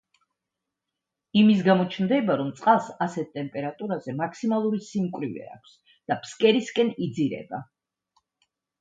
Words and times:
იმის 1.41 1.61
გამო 1.67 1.85
ჩნდება, 1.97 2.37
რომ 2.41 2.49
წყალს 2.61 2.89
ასეთ 3.07 3.31
ტემპერატურაზე 3.37 4.17
მაქსიმალური 4.25 4.83
სიმკვრივე 4.89 5.47
აქვს 5.55 5.79
და 5.95 6.21
ფსკერისკენ 6.27 6.95
„იძირება“. 7.11 7.67